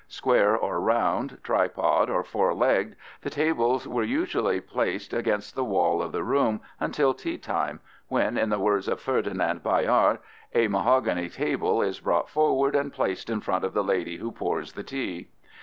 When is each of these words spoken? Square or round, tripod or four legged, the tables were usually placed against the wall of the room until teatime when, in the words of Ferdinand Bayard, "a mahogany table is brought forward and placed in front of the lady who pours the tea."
Square 0.07 0.57
or 0.57 0.81
round, 0.81 1.37
tripod 1.43 2.09
or 2.09 2.23
four 2.23 2.55
legged, 2.55 2.95
the 3.21 3.29
tables 3.29 3.87
were 3.87 4.01
usually 4.01 4.59
placed 4.59 5.13
against 5.13 5.53
the 5.53 5.63
wall 5.63 6.01
of 6.01 6.11
the 6.11 6.23
room 6.23 6.59
until 6.79 7.13
teatime 7.13 7.79
when, 8.07 8.35
in 8.35 8.49
the 8.49 8.57
words 8.57 8.87
of 8.87 8.99
Ferdinand 8.99 9.61
Bayard, 9.61 10.17
"a 10.55 10.67
mahogany 10.67 11.29
table 11.29 11.83
is 11.83 11.99
brought 11.99 12.29
forward 12.31 12.73
and 12.75 12.91
placed 12.91 13.29
in 13.29 13.41
front 13.41 13.63
of 13.63 13.73
the 13.75 13.83
lady 13.83 14.17
who 14.17 14.31
pours 14.31 14.73
the 14.73 14.81
tea." 14.83 15.27